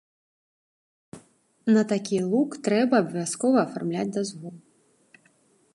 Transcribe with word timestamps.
На 1.75 1.81
такі 1.91 2.17
лук 2.31 2.57
трэба 2.67 2.95
абавязкова 3.05 3.57
афармляць 3.67 4.11
дазвол. 4.19 4.55